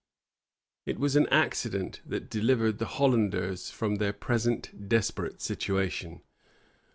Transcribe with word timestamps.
It 0.87 0.97
was 0.97 1.15
an 1.15 1.27
accident 1.29 2.01
that 2.07 2.27
delivered 2.27 2.79
the 2.79 2.87
Hollanders 2.87 3.69
from 3.69 3.97
their 3.97 4.13
present 4.13 4.89
desperate 4.89 5.43
situation. 5.43 6.21